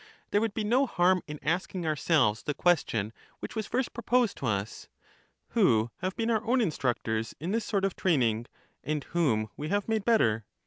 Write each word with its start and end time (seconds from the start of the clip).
There 0.31 0.41
would 0.41 0.55
be 0.55 0.63
no 0.63 0.87
harm 0.87 1.21
in 1.27 1.37
asking 1.43 1.85
ourselves 1.85 2.41
the 2.41 2.55
question 2.55 3.13
which 3.39 3.55
was 3.55 3.67
first 3.67 3.93
proposed 3.93 4.35
to 4.37 4.47
us: 4.47 4.87
Who 5.49 5.91
have 5.97 6.15
been 6.15 6.31
our 6.31 6.43
own 6.43 6.59
in 6.59 6.69
structors 6.71 7.35
in 7.39 7.51
this 7.51 7.71
soii; 7.71 7.83
of 7.85 7.95
training, 7.95 8.47
and 8.83 9.03
whom 9.03 9.51
we 9.55 9.69
have 9.69 9.87
made 9.87 10.03
better? 10.03 10.43